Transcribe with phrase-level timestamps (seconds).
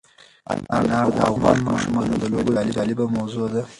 [0.77, 3.61] انار د افغان ماشومانو د لوبو یوه جالبه موضوع ده.